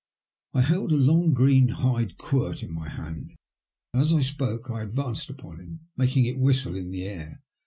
I 0.55 0.61
held 0.61 0.91
a 0.91 0.95
long 0.95 1.31
green 1.35 1.67
hide 1.67 2.17
quirt 2.17 2.63
in 2.63 2.73
my 2.73 2.89
hand, 2.89 3.35
and 3.93 4.01
as 4.01 4.11
I 4.11 4.21
spoke 4.23 4.67
I 4.67 4.81
advanced 4.81 5.29
upon 5.29 5.59
him, 5.59 5.81
makhig 5.95 6.25
it 6.25 6.39
whistle 6.39 6.75
in 6.75 6.89
the 6.89 7.03
air. 7.03 7.37